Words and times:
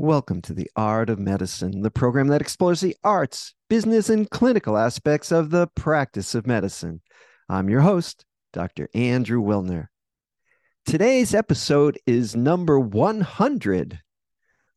Welcome 0.00 0.42
to 0.42 0.54
the 0.54 0.70
Art 0.76 1.10
of 1.10 1.18
Medicine, 1.18 1.80
the 1.80 1.90
program 1.90 2.28
that 2.28 2.40
explores 2.40 2.80
the 2.80 2.94
arts, 3.02 3.54
business, 3.68 4.08
and 4.08 4.30
clinical 4.30 4.78
aspects 4.78 5.32
of 5.32 5.50
the 5.50 5.66
practice 5.74 6.36
of 6.36 6.46
medicine. 6.46 7.00
I'm 7.48 7.68
your 7.68 7.80
host, 7.80 8.24
Dr. 8.52 8.88
Andrew 8.94 9.42
Wilner. 9.42 9.88
Today's 10.86 11.34
episode 11.34 11.98
is 12.06 12.36
number 12.36 12.78
100. 12.78 13.98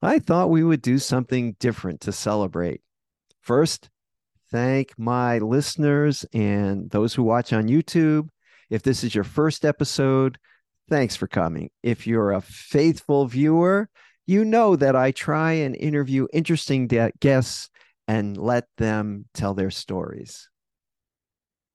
I 0.01 0.17
thought 0.17 0.49
we 0.49 0.63
would 0.63 0.81
do 0.81 0.97
something 0.97 1.55
different 1.59 2.01
to 2.01 2.11
celebrate. 2.11 2.81
First, 3.41 3.91
thank 4.49 4.97
my 4.97 5.37
listeners 5.37 6.25
and 6.33 6.89
those 6.89 7.13
who 7.13 7.21
watch 7.21 7.53
on 7.53 7.67
YouTube. 7.67 8.29
If 8.71 8.81
this 8.81 9.03
is 9.03 9.13
your 9.13 9.23
first 9.23 9.65
episode, 9.65 10.39
thanks 10.89 11.15
for 11.15 11.27
coming. 11.27 11.69
If 11.83 12.07
you're 12.07 12.31
a 12.31 12.41
faithful 12.41 13.27
viewer, 13.27 13.87
you 14.25 14.45
know 14.45 14.75
that 14.75 14.95
I 14.95 15.11
try 15.11 15.53
and 15.53 15.75
interview 15.75 16.27
interesting 16.33 16.87
de- 16.87 17.11
guests 17.19 17.69
and 18.07 18.37
let 18.37 18.65
them 18.77 19.25
tell 19.33 19.53
their 19.53 19.71
stories. 19.71 20.49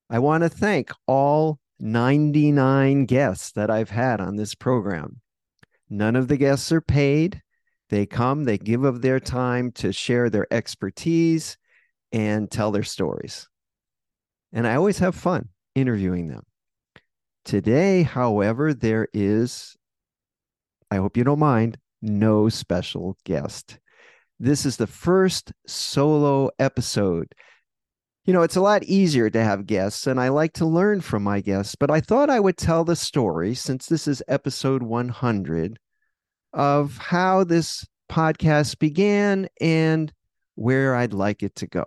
I 0.09 0.19
want 0.19 0.43
to 0.43 0.49
thank 0.49 0.91
all 1.07 1.59
99 1.81 3.07
guests 3.07 3.53
that 3.53 3.71
I've 3.71 3.91
had 3.91 4.21
on 4.21 4.37
this 4.37 4.55
program. 4.55 5.21
None 5.91 6.17
of 6.17 6.29
the 6.29 6.37
guests 6.37 6.71
are 6.73 6.81
paid. 6.81 7.43
They 7.89 8.07
come, 8.07 8.45
they 8.45 8.59
give 8.59 8.85
of 8.85 9.03
their 9.03 9.21
time 9.21 9.73
to 9.73 9.93
share 9.93 10.31
their 10.31 10.47
expertise 10.53 11.57
and 12.13 12.51
tell 12.51 12.71
their 12.71 12.83
stories. 12.83 13.49
And 14.53 14.67
I 14.67 14.75
always 14.77 14.99
have 14.99 15.15
fun 15.15 15.49
interviewing 15.75 16.29
them. 16.29 16.43
Today, 17.45 18.03
however, 18.03 18.75
there 18.75 19.07
is, 19.13 19.77
I 20.91 20.97
hope 20.97 21.17
you 21.17 21.25
don't 21.25 21.39
mind, 21.39 21.79
no 22.03 22.49
special 22.49 23.17
guest. 23.25 23.79
This 24.39 24.67
is 24.67 24.77
the 24.77 24.87
first 24.87 25.53
solo 25.67 26.51
episode. 26.59 27.35
You 28.25 28.33
know, 28.33 28.43
it's 28.43 28.57
a 28.57 28.61
lot 28.61 28.83
easier 28.83 29.31
to 29.31 29.43
have 29.43 29.67
guests, 29.67 30.07
and 30.07 30.21
I 30.21 30.29
like 30.29 30.55
to 30.55 30.67
learn 30.67 31.01
from 31.01 31.23
my 31.23 31.41
guests, 31.41 31.75
but 31.75 31.91
I 31.91 32.01
thought 32.01 32.29
I 32.29 32.41
would 32.41 32.57
tell 32.57 32.85
the 32.85 32.97
story 32.97 33.55
since 33.55 33.87
this 33.87 34.09
is 34.09 34.23
episode 34.29 34.83
100 34.83 35.79
of 36.53 36.99
how 36.99 37.45
this 37.45 37.87
podcast 38.11 38.79
began 38.79 39.49
and 39.61 40.13
where 40.57 40.95
I'd 40.95 41.13
like 41.13 41.43
it 41.43 41.55
to 41.57 41.67
go. 41.67 41.85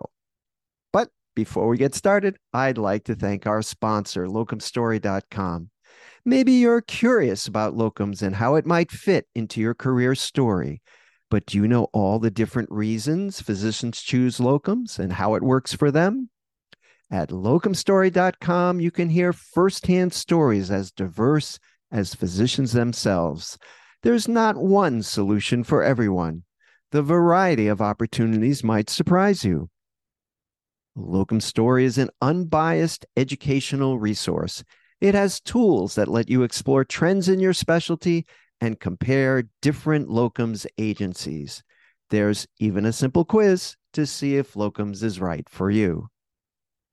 But 0.92 1.10
before 1.36 1.68
we 1.68 1.76
get 1.76 1.94
started, 1.94 2.36
I'd 2.52 2.78
like 2.78 3.04
to 3.04 3.14
thank 3.14 3.46
our 3.46 3.62
sponsor, 3.62 4.26
locumstory.com. 4.26 5.70
Maybe 6.24 6.52
you're 6.52 6.82
curious 6.82 7.46
about 7.46 7.74
locums 7.74 8.22
and 8.22 8.36
how 8.36 8.56
it 8.56 8.66
might 8.66 8.90
fit 8.90 9.26
into 9.34 9.60
your 9.60 9.74
career 9.74 10.14
story. 10.14 10.82
But 11.30 11.46
do 11.46 11.58
you 11.58 11.66
know 11.66 11.88
all 11.92 12.18
the 12.18 12.30
different 12.30 12.70
reasons 12.70 13.40
physicians 13.40 14.02
choose 14.02 14.38
locums 14.38 14.98
and 14.98 15.12
how 15.12 15.34
it 15.34 15.42
works 15.42 15.72
for 15.72 15.90
them? 15.90 16.28
At 17.10 17.30
locumstory.com, 17.30 18.80
you 18.80 18.90
can 18.90 19.08
hear 19.08 19.32
firsthand 19.32 20.12
stories 20.12 20.70
as 20.70 20.92
diverse 20.92 21.58
as 21.90 22.14
physicians 22.14 22.72
themselves. 22.72 23.58
There's 24.02 24.28
not 24.28 24.56
one 24.56 25.02
solution 25.02 25.64
for 25.64 25.82
everyone. 25.82 26.44
The 26.92 27.02
variety 27.02 27.66
of 27.68 27.80
opportunities 27.80 28.62
might 28.64 28.90
surprise 28.90 29.44
you. 29.44 29.70
Locum 30.96 31.40
Story 31.40 31.84
is 31.84 31.98
an 31.98 32.10
unbiased 32.20 33.06
educational 33.16 33.98
resource 33.98 34.64
it 35.00 35.14
has 35.14 35.40
tools 35.40 35.94
that 35.94 36.08
let 36.08 36.28
you 36.28 36.42
explore 36.42 36.84
trends 36.84 37.28
in 37.28 37.40
your 37.40 37.52
specialty 37.52 38.26
and 38.60 38.78
compare 38.78 39.44
different 39.62 40.08
locums 40.08 40.66
agencies. 40.78 41.62
There's 42.10 42.46
even 42.58 42.84
a 42.84 42.92
simple 42.92 43.24
quiz 43.24 43.76
to 43.94 44.06
see 44.06 44.36
if 44.36 44.54
locums 44.54 45.02
is 45.02 45.20
right 45.20 45.48
for 45.48 45.70
you. 45.70 46.08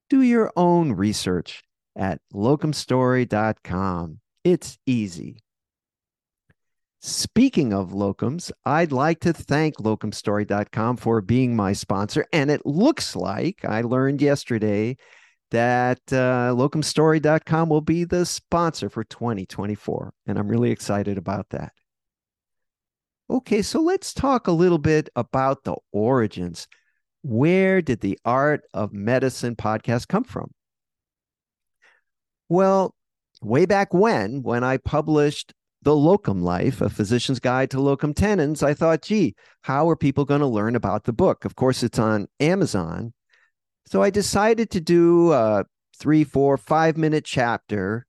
Do 0.10 0.22
your 0.22 0.52
own 0.56 0.94
research 0.94 1.64
at 1.96 2.22
locumstory.com. 2.34 4.20
It's 4.44 4.78
easy. 4.86 5.40
Speaking 7.02 7.74
of 7.74 7.92
locums, 7.92 8.52
I'd 8.66 8.92
like 8.92 9.20
to 9.22 9.34
thank 9.34 9.78
locumstory.com 9.78 10.98
for 10.98 11.22
being 11.22 11.56
my 11.56 11.74
sponsor. 11.74 12.26
And 12.32 12.50
it 12.50 12.66
looks 12.66 13.16
like 13.16 13.64
I 13.66 13.82
learned 13.82 14.22
yesterday 14.22 14.98
that 15.52 16.00
uh, 16.12 16.54
locumstory.com 16.54 17.70
will 17.70 17.82
be 17.82 18.04
the 18.04 18.26
sponsor 18.26 18.90
for 18.90 19.04
2024. 19.04 20.14
And 20.26 20.38
I'm 20.38 20.48
really 20.48 20.72
excited 20.72 21.18
about 21.18 21.50
that. 21.50 21.74
Okay, 23.30 23.62
so 23.62 23.82
let's 23.82 24.14
talk 24.14 24.48
a 24.48 24.54
little 24.54 24.78
bit 24.78 25.10
about 25.16 25.64
the 25.64 25.76
origins. 25.92 26.68
Where 27.24 27.82
did 27.82 28.00
the 28.00 28.18
Art 28.24 28.62
of 28.74 28.94
Medicine 28.94 29.56
podcast 29.56 30.08
come 30.08 30.24
from? 30.24 30.52
Well, 32.48 32.96
way 33.42 33.66
back 33.66 33.94
when, 33.94 34.44
when 34.44 34.64
I 34.64 34.78
published 34.78 35.54
The 35.82 35.96
Locum 35.96 36.42
Life, 36.42 36.80
a 36.80 36.90
physician's 36.90 37.42
guide 37.42 37.70
to 37.72 37.82
locum 37.82 38.14
tenens, 38.14 38.64
I 38.64 38.74
thought, 38.74 39.02
gee, 39.02 39.36
how 39.62 39.90
are 39.90 39.98
people 39.98 40.24
going 40.24 40.40
to 40.40 40.48
learn 40.48 40.78
about 40.78 41.04
the 41.04 41.12
book? 41.12 41.44
Of 41.44 41.56
course, 41.56 41.84
it's 41.84 42.00
on 42.00 42.28
Amazon. 42.40 43.14
So 43.90 44.04
I 44.04 44.10
decided 44.10 44.70
to 44.72 44.82
do 44.82 45.32
a 45.32 45.64
three, 45.98 46.26
four, 46.26 46.58
five 46.58 46.98
minute 46.98 47.24
chapter 47.24 48.06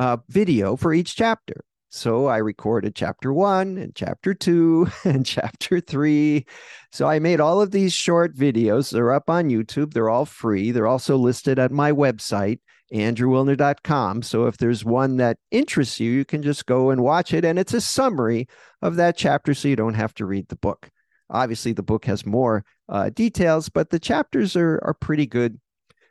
uh, 0.00 0.16
video 0.28 0.74
for 0.74 0.92
each 0.92 1.14
chapter. 1.14 1.64
So 1.88 2.26
I 2.26 2.38
recorded 2.38 2.96
chapter 2.96 3.32
one 3.32 3.78
and 3.78 3.94
chapter 3.94 4.34
two 4.34 4.88
and 5.04 5.24
chapter 5.24 5.80
three. 5.80 6.46
So 6.90 7.06
I 7.06 7.20
made 7.20 7.40
all 7.40 7.60
of 7.60 7.70
these 7.70 7.92
short 7.92 8.34
videos. 8.34 8.90
They're 8.90 9.12
up 9.12 9.30
on 9.30 9.50
YouTube. 9.50 9.92
They're 9.92 10.10
all 10.10 10.26
free. 10.26 10.72
They're 10.72 10.88
also 10.88 11.16
listed 11.16 11.60
at 11.60 11.70
my 11.70 11.92
website, 11.92 12.58
andrewwilner.com. 12.92 14.22
So 14.22 14.46
if 14.46 14.56
there's 14.56 14.84
one 14.84 15.16
that 15.18 15.38
interests 15.52 16.00
you, 16.00 16.10
you 16.10 16.24
can 16.24 16.42
just 16.42 16.66
go 16.66 16.90
and 16.90 17.04
watch 17.04 17.32
it. 17.32 17.44
And 17.44 17.56
it's 17.56 17.74
a 17.74 17.80
summary 17.80 18.48
of 18.82 18.96
that 18.96 19.16
chapter 19.16 19.54
so 19.54 19.68
you 19.68 19.76
don't 19.76 19.94
have 19.94 20.14
to 20.14 20.26
read 20.26 20.48
the 20.48 20.56
book. 20.56 20.90
Obviously, 21.30 21.72
the 21.72 21.82
book 21.82 22.04
has 22.06 22.26
more 22.26 22.64
uh, 22.88 23.10
details, 23.10 23.68
but 23.68 23.90
the 23.90 23.98
chapters 23.98 24.56
are 24.56 24.80
are 24.82 24.94
pretty 24.94 25.26
good 25.26 25.60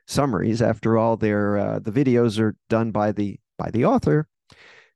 summaries. 0.07 0.61
After 0.61 0.97
all, 0.97 1.17
they're 1.17 1.57
uh, 1.57 1.79
the 1.79 1.91
videos 1.91 2.39
are 2.39 2.55
done 2.69 2.91
by 2.91 3.11
the 3.11 3.39
by 3.57 3.69
the 3.71 3.85
author, 3.85 4.27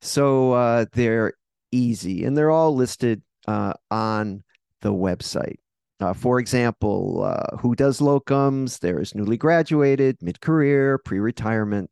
so 0.02 0.54
uh, 0.54 0.86
they're 0.94 1.34
easy 1.72 2.24
and 2.24 2.38
they're 2.38 2.52
all 2.52 2.76
listed 2.76 3.22
uh, 3.48 3.74
on 3.92 4.44
the 4.82 4.94
website. 4.94 5.58
Uh, 6.00 6.14
for 6.14 6.40
example, 6.40 7.24
uh, 7.24 7.58
who 7.58 7.76
does 7.76 8.00
locums? 8.00 8.80
There 8.80 9.00
is 9.00 9.16
newly 9.16 9.38
graduated, 9.38 10.18
mid 10.22 10.42
career, 10.42 10.98
pre 10.98 11.20
retirement, 11.20 11.90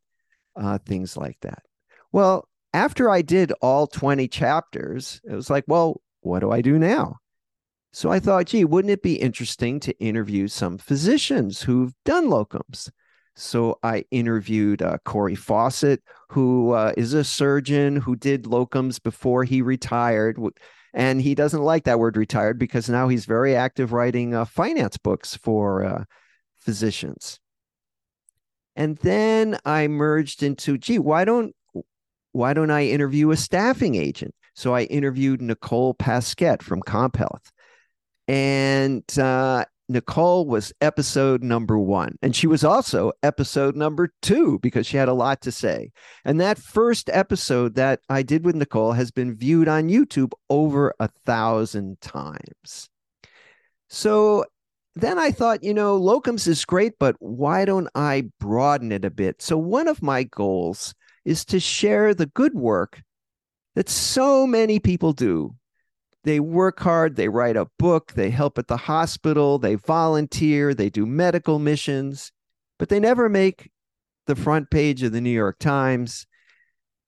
things 0.86 1.16
like 1.16 1.38
that. 1.42 1.62
Well, 2.12 2.48
after 2.74 3.08
I 3.10 3.22
did 3.22 3.52
all 3.60 3.86
20 3.86 4.28
chapters, 4.28 5.20
it 5.24 5.34
was 5.34 5.50
like, 5.50 5.64
well, 5.66 6.00
what 6.20 6.40
do 6.40 6.50
I 6.50 6.60
do 6.60 6.78
now? 6.78 7.18
So 7.92 8.10
I 8.10 8.20
thought, 8.20 8.46
gee, 8.46 8.64
wouldn't 8.64 8.90
it 8.90 9.02
be 9.02 9.16
interesting 9.16 9.78
to 9.80 9.98
interview 9.98 10.48
some 10.48 10.78
physicians 10.78 11.62
who've 11.62 11.92
done 12.04 12.28
locums? 12.28 12.90
So 13.34 13.78
I 13.82 14.04
interviewed 14.10 14.82
uh, 14.82 14.98
Cory 15.04 15.34
Fawcett, 15.34 16.02
who 16.30 16.72
uh, 16.72 16.92
is 16.96 17.12
a 17.12 17.24
surgeon 17.24 17.96
who 17.96 18.16
did 18.16 18.44
locums 18.44 19.02
before 19.02 19.44
he 19.44 19.62
retired. 19.62 20.38
And 20.94 21.20
he 21.20 21.34
doesn't 21.34 21.62
like 21.62 21.84
that 21.84 21.98
word 21.98 22.16
retired 22.16 22.58
because 22.58 22.88
now 22.88 23.08
he's 23.08 23.24
very 23.24 23.56
active 23.56 23.92
writing 23.92 24.34
uh, 24.34 24.44
finance 24.44 24.96
books 24.96 25.36
for 25.36 25.84
uh, 25.84 26.04
physicians. 26.58 27.40
And 28.74 28.96
then 28.98 29.58
I 29.66 29.88
merged 29.88 30.42
into, 30.42 30.78
gee, 30.78 30.98
why 30.98 31.24
don't 31.24 31.54
why 32.32 32.54
don't 32.54 32.70
I 32.70 32.86
interview 32.86 33.30
a 33.30 33.36
staffing 33.36 33.94
agent? 33.94 34.34
So 34.54 34.74
I 34.74 34.84
interviewed 34.84 35.42
Nicole 35.42 35.94
Paskett 35.94 36.62
from 36.62 36.82
CompHealth. 36.82 37.51
And 38.32 39.18
uh, 39.18 39.66
Nicole 39.90 40.46
was 40.46 40.72
episode 40.80 41.42
number 41.42 41.78
one. 41.78 42.16
And 42.22 42.34
she 42.34 42.46
was 42.46 42.64
also 42.64 43.12
episode 43.22 43.76
number 43.76 44.14
two 44.22 44.58
because 44.60 44.86
she 44.86 44.96
had 44.96 45.10
a 45.10 45.12
lot 45.12 45.42
to 45.42 45.52
say. 45.52 45.90
And 46.24 46.40
that 46.40 46.56
first 46.56 47.10
episode 47.12 47.74
that 47.74 48.00
I 48.08 48.22
did 48.22 48.46
with 48.46 48.54
Nicole 48.54 48.92
has 48.92 49.10
been 49.10 49.36
viewed 49.36 49.68
on 49.68 49.90
YouTube 49.90 50.32
over 50.48 50.94
a 50.98 51.08
thousand 51.26 52.00
times. 52.00 52.88
So 53.90 54.46
then 54.94 55.18
I 55.18 55.30
thought, 55.30 55.62
you 55.62 55.74
know, 55.74 56.00
locums 56.00 56.48
is 56.48 56.64
great, 56.64 56.94
but 56.98 57.16
why 57.18 57.66
don't 57.66 57.88
I 57.94 58.30
broaden 58.40 58.92
it 58.92 59.04
a 59.04 59.10
bit? 59.10 59.42
So 59.42 59.58
one 59.58 59.88
of 59.88 60.00
my 60.00 60.22
goals 60.22 60.94
is 61.26 61.44
to 61.44 61.60
share 61.60 62.14
the 62.14 62.24
good 62.24 62.54
work 62.54 63.02
that 63.74 63.90
so 63.90 64.46
many 64.46 64.78
people 64.78 65.12
do 65.12 65.54
they 66.24 66.40
work 66.40 66.80
hard, 66.80 67.16
they 67.16 67.28
write 67.28 67.56
a 67.56 67.68
book, 67.78 68.12
they 68.12 68.30
help 68.30 68.58
at 68.58 68.68
the 68.68 68.76
hospital, 68.76 69.58
they 69.58 69.74
volunteer, 69.74 70.74
they 70.74 70.88
do 70.88 71.04
medical 71.04 71.58
missions, 71.58 72.32
but 72.78 72.88
they 72.88 73.00
never 73.00 73.28
make 73.28 73.70
the 74.26 74.36
front 74.36 74.70
page 74.70 75.02
of 75.02 75.12
the 75.12 75.20
New 75.20 75.30
York 75.30 75.58
Times. 75.58 76.26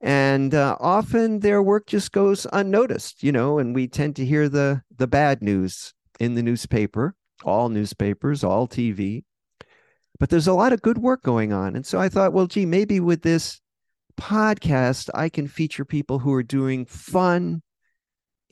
And 0.00 0.54
uh, 0.54 0.76
often 0.80 1.40
their 1.40 1.62
work 1.62 1.86
just 1.86 2.12
goes 2.12 2.46
unnoticed, 2.52 3.22
you 3.22 3.32
know, 3.32 3.58
and 3.58 3.74
we 3.74 3.88
tend 3.88 4.16
to 4.16 4.26
hear 4.26 4.48
the 4.48 4.82
the 4.94 5.06
bad 5.06 5.42
news 5.42 5.94
in 6.20 6.34
the 6.34 6.42
newspaper, 6.42 7.14
all 7.44 7.68
newspapers, 7.68 8.44
all 8.44 8.68
TV. 8.68 9.24
But 10.18 10.30
there's 10.30 10.46
a 10.46 10.52
lot 10.52 10.72
of 10.72 10.82
good 10.82 10.98
work 10.98 11.22
going 11.22 11.52
on. 11.52 11.74
And 11.74 11.86
so 11.86 11.98
I 12.00 12.08
thought, 12.08 12.32
well, 12.32 12.46
gee, 12.46 12.66
maybe 12.66 13.00
with 13.00 13.22
this 13.22 13.60
podcast, 14.20 15.08
I 15.14 15.28
can 15.28 15.48
feature 15.48 15.84
people 15.84 16.20
who 16.20 16.32
are 16.34 16.42
doing 16.42 16.84
fun 16.84 17.62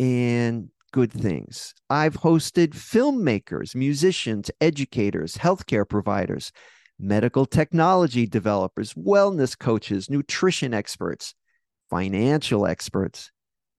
and 0.03 0.69
good 0.93 1.13
things. 1.13 1.75
I've 1.89 2.17
hosted 2.17 2.71
filmmakers, 2.71 3.77
musicians, 3.77 4.51
educators, 4.61 5.37
healthcare 5.37 5.89
providers, 5.89 6.51
medical 6.99 7.47
technology 7.47 8.27
developers, 8.27 8.95
wellness 8.95 9.57
coaches, 9.57 10.11
nutrition 10.11 10.75
experts, 10.75 11.37
financial 11.89 12.67
experts, 12.67 13.31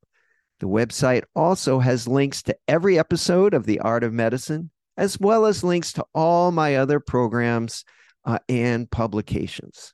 The 0.63 0.69
website 0.69 1.23
also 1.35 1.79
has 1.79 2.07
links 2.07 2.41
to 2.43 2.55
every 2.69 2.97
episode 2.97 3.53
of 3.53 3.65
The 3.65 3.81
Art 3.81 4.01
of 4.01 4.13
Medicine, 4.13 4.71
as 4.95 5.19
well 5.19 5.45
as 5.45 5.61
links 5.61 5.91
to 5.91 6.05
all 6.15 6.53
my 6.53 6.77
other 6.77 7.01
programs 7.01 7.83
uh, 8.23 8.39
and 8.47 8.89
publications. 8.89 9.93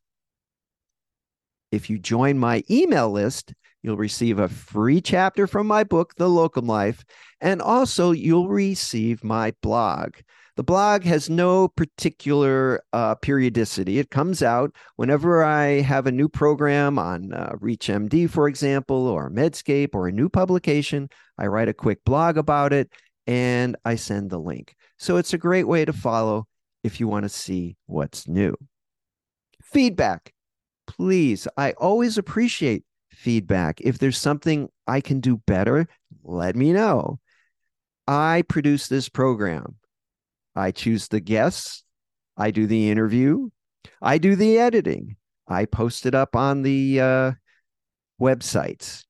If 1.71 1.89
you 1.89 1.98
join 1.98 2.38
my 2.38 2.63
email 2.69 3.10
list, 3.10 3.51
you'll 3.81 3.98
receive 3.98 4.38
a 4.38 4.48
free 4.48 5.01
chapter 5.01 5.48
from 5.48 5.66
my 5.66 5.83
book, 5.83 6.13
The 6.18 6.30
Locum 6.30 6.68
Life, 6.68 7.04
and 7.42 7.63
also 7.63 8.12
you'll 8.12 8.50
receive 8.50 9.24
my 9.24 9.56
blog. 9.63 10.18
The 10.60 10.64
blog 10.64 11.06
has 11.06 11.30
no 11.30 11.70
particular 11.70 12.84
uh, 12.92 13.16
periodicity. 13.16 13.98
It 13.98 14.12
comes 14.12 14.44
out 14.44 14.76
whenever 14.98 15.42
I 15.42 15.80
have 15.80 16.06
a 16.06 16.12
new 16.12 16.28
program 16.28 17.00
on 17.00 17.32
uh, 17.32 17.54
ReachMD, 17.62 18.30
for 18.30 18.50
example, 18.50 19.08
or 19.08 19.30
Medscape, 19.30 19.92
or 19.94 20.10
a 20.10 20.12
new 20.12 20.28
publication. 20.28 21.08
I 21.38 21.48
write 21.48 21.70
a 21.70 21.74
quick 21.74 22.04
blog 22.04 22.38
about 22.38 22.74
it 22.74 22.92
and 23.26 23.78
I 23.86 23.96
send 23.96 24.32
the 24.32 24.38
link. 24.38 24.76
So 24.98 25.16
it's 25.16 25.32
a 25.32 25.38
great 25.38 25.66
way 25.66 25.86
to 25.86 25.94
follow 25.94 26.46
if 26.84 27.00
you 27.00 27.08
want 27.08 27.24
to 27.24 27.30
see 27.30 27.78
what's 27.86 28.28
new. 28.28 28.54
Feedback. 29.64 30.34
Please, 30.88 31.48
I 31.56 31.72
always 31.78 32.18
appreciate 32.18 32.84
feedback. 33.12 33.80
If 33.80 34.00
there's 34.00 34.18
something 34.18 34.68
I 34.86 35.00
can 35.00 35.22
do 35.22 35.38
better, 35.38 35.88
let 36.22 36.58
me 36.58 36.74
know. 36.74 37.22
I 38.10 38.44
produce 38.50 38.90
this 38.90 39.08
program. 39.08 39.79
I 40.60 40.72
choose 40.72 41.08
the 41.08 41.20
guests. 41.20 41.84
I 42.38 42.52
do 42.52 42.68
the 42.68 42.90
interview. 42.90 43.50
I 44.02 44.18
do 44.18 44.36
the 44.36 44.60
editing. 44.60 45.16
I 45.48 45.66
post 45.66 46.06
it 46.06 46.14
up 46.14 46.36
on 46.36 46.62
the 46.62 47.02
uh, 47.02 47.32
websites. 48.22 49.04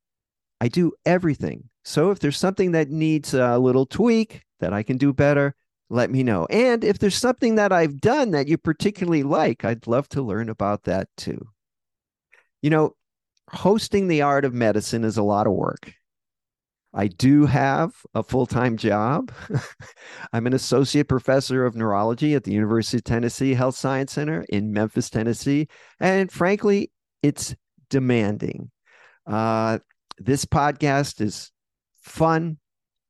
I 0.61 0.67
do 0.67 0.93
everything. 1.05 1.69
So 1.83 2.11
if 2.11 2.19
there's 2.19 2.37
something 2.37 2.71
that 2.73 2.89
needs 2.89 3.33
a 3.33 3.57
little 3.57 3.85
tweak 3.85 4.43
that 4.59 4.73
I 4.73 4.83
can 4.83 4.97
do 4.97 5.13
better, 5.13 5.55
let 5.89 6.11
me 6.11 6.23
know. 6.23 6.45
And 6.49 6.83
if 6.83 6.99
there's 6.99 7.15
something 7.15 7.55
that 7.55 7.71
I've 7.71 7.99
done 7.99 8.31
that 8.31 8.47
you 8.47 8.57
particularly 8.57 9.23
like, 9.23 9.65
I'd 9.65 9.87
love 9.87 10.07
to 10.09 10.21
learn 10.21 10.49
about 10.49 10.83
that 10.83 11.07
too. 11.17 11.47
You 12.61 12.69
know, 12.69 12.95
hosting 13.49 14.07
the 14.07 14.21
art 14.21 14.45
of 14.45 14.53
medicine 14.53 15.03
is 15.03 15.17
a 15.17 15.23
lot 15.23 15.47
of 15.47 15.53
work. 15.53 15.93
I 16.93 17.07
do 17.07 17.45
have 17.45 17.93
a 18.15 18.23
full 18.23 18.45
time 18.45 18.77
job. 18.77 19.31
I'm 20.33 20.47
an 20.47 20.53
associate 20.53 21.07
professor 21.07 21.65
of 21.65 21.75
neurology 21.75 22.33
at 22.33 22.43
the 22.43 22.53
University 22.53 22.97
of 22.97 23.03
Tennessee 23.03 23.53
Health 23.53 23.75
Science 23.75 24.13
Center 24.13 24.45
in 24.49 24.73
Memphis, 24.73 25.09
Tennessee. 25.09 25.67
And 25.99 26.31
frankly, 26.31 26.91
it's 27.21 27.55
demanding. 27.89 28.71
Uh, 29.27 29.79
this 30.17 30.45
podcast 30.45 31.21
is 31.21 31.51
fun, 32.01 32.57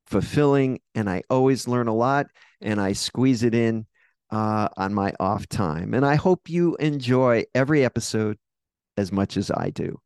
fulfilling, 0.08 0.82
and 0.94 1.10
I 1.10 1.24
always 1.30 1.68
learn 1.68 1.88
a 1.88 1.96
lot 1.96 2.28
and 2.62 2.82
I 2.82 2.94
squeeze 2.94 3.44
it 3.44 3.56
in 3.56 3.86
uh, 4.30 4.68
on 4.76 4.94
my 4.94 5.14
off 5.20 5.48
time. 5.48 5.94
And 5.94 6.06
I 6.06 6.16
hope 6.16 6.50
you 6.50 6.76
enjoy 6.78 7.46
every 7.56 7.86
episode 7.86 8.38
as 8.98 9.12
much 9.12 9.38
as 9.38 9.50
I 9.50 9.70
do. 9.70 10.00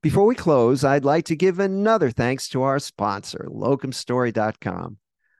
Before 0.00 0.26
we 0.26 0.36
close, 0.36 0.84
I'd 0.84 1.04
like 1.04 1.24
to 1.24 1.34
give 1.34 1.58
another 1.58 2.12
thanks 2.12 2.48
to 2.50 2.62
our 2.62 2.78
sponsor, 2.78 3.48
locumstory.com, 3.50 4.98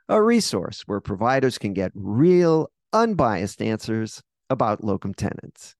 a 0.08 0.22
resource 0.22 0.82
where 0.86 1.00
providers 1.00 1.58
can 1.58 1.74
get 1.74 1.92
real, 1.94 2.68
unbiased 2.92 3.62
answers 3.62 4.20
about 4.50 4.82
locum 4.82 5.14
tenens. 5.14 5.76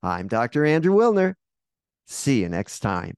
I'm 0.00 0.28
Dr. 0.28 0.64
Andrew 0.64 0.94
Wilner. 0.94 1.34
See 2.06 2.42
you 2.42 2.48
next 2.48 2.80
time. 2.80 3.16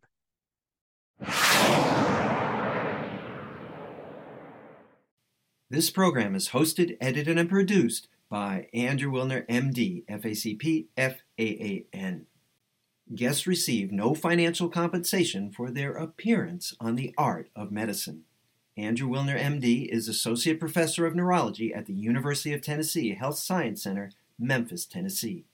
This 5.68 5.90
program 5.90 6.35
is 6.35 6.50
hosted, 6.50 6.97
edited, 7.02 7.37
and 7.37 7.50
produced 7.50 8.09
by 8.30 8.68
Andrew 8.73 9.11
Wilner, 9.11 9.47
MD, 9.47 10.06
FACP, 10.06 10.87
FAAN. 10.97 12.26
Guests 13.12 13.46
receive 13.46 13.92
no 13.92 14.14
financial 14.14 14.70
compensation 14.70 15.50
for 15.50 15.70
their 15.70 15.92
appearance 15.92 16.75
on 16.80 16.96
the 16.96 17.14
art 17.18 17.50
of 17.54 17.70
medicine. 17.70 18.25
Andrew 18.78 19.08
Wilner, 19.08 19.38
MD, 19.38 19.87
is 19.87 20.08
Associate 20.08 20.58
Professor 20.58 21.04
of 21.04 21.14
Neurology 21.14 21.75
at 21.75 21.84
the 21.84 21.92
University 21.92 22.54
of 22.54 22.62
Tennessee 22.62 23.14
Health 23.14 23.37
Science 23.37 23.82
Center, 23.82 24.11
Memphis, 24.38 24.87
Tennessee. 24.87 25.44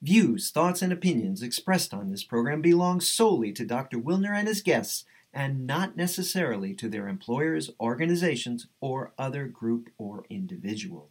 Views, 0.00 0.50
thoughts, 0.50 0.80
and 0.80 0.94
opinions 0.94 1.42
expressed 1.42 1.92
on 1.92 2.10
this 2.10 2.24
program 2.24 2.62
belong 2.62 3.02
solely 3.02 3.52
to 3.52 3.66
Dr. 3.66 3.98
Wilner 3.98 4.34
and 4.34 4.48
his 4.48 4.62
guests 4.62 5.04
and 5.32 5.66
not 5.66 5.96
necessarily 5.98 6.72
to 6.72 6.88
their 6.88 7.06
employers, 7.06 7.70
organizations, 7.78 8.66
or 8.80 9.12
other 9.18 9.46
group 9.46 9.90
or 9.98 10.24
individual. 10.30 11.10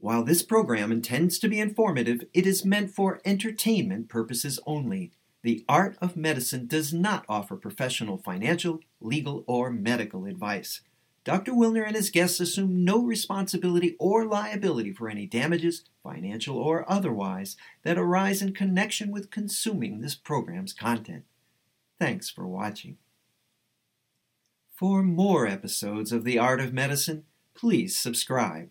While 0.00 0.22
this 0.22 0.44
program 0.44 0.92
intends 0.92 1.40
to 1.40 1.48
be 1.48 1.58
informative, 1.58 2.24
it 2.32 2.46
is 2.46 2.64
meant 2.64 2.92
for 2.92 3.20
entertainment 3.24 4.08
purposes 4.08 4.60
only. 4.64 5.10
The 5.42 5.64
Art 5.68 5.98
of 6.00 6.16
Medicine 6.16 6.68
does 6.68 6.92
not 6.92 7.24
offer 7.28 7.56
professional 7.56 8.16
financial, 8.16 8.78
legal, 9.00 9.44
or 9.48 9.70
medical 9.70 10.24
advice. 10.24 10.82
Dr. 11.24 11.52
Wilner 11.52 11.84
and 11.84 11.96
his 11.96 12.10
guests 12.10 12.38
assume 12.38 12.84
no 12.84 13.02
responsibility 13.02 13.96
or 13.98 14.24
liability 14.24 14.92
for 14.92 15.08
any 15.08 15.26
damages, 15.26 15.84
financial 16.02 16.56
or 16.56 16.90
otherwise, 16.90 17.56
that 17.82 17.98
arise 17.98 18.40
in 18.40 18.54
connection 18.54 19.10
with 19.10 19.32
consuming 19.32 20.00
this 20.00 20.14
program's 20.14 20.72
content. 20.72 21.24
Thanks 21.98 22.30
for 22.30 22.46
watching. 22.46 22.98
For 24.76 25.02
more 25.02 25.46
episodes 25.48 26.12
of 26.12 26.22
The 26.22 26.38
Art 26.38 26.60
of 26.60 26.72
Medicine, 26.72 27.24
please 27.54 27.96
subscribe 27.96 28.70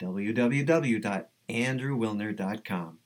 www.andrewwilner.com. 0.00 2.98